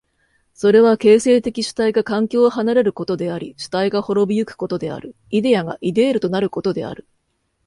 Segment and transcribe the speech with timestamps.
[0.55, 7.05] それは形成的主体が環境を離れることであり主体が亡び行くことである、イデヤがイデールとなることである。